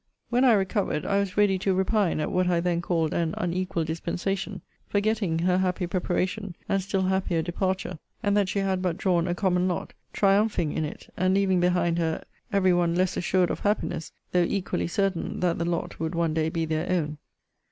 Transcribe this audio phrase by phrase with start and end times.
[0.31, 3.83] When I recovered, I was ready to repine at what I then called an unequal
[3.83, 9.27] dispensation; forgetting her happy preparation, and still happier departure; and that she had but drawn
[9.27, 13.59] a common lot; triumphing in it, and leaving behind her every one less assured of
[13.59, 17.19] happiness, though equally certain that the lot would one day be their own.